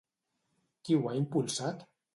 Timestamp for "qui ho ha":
0.89-1.15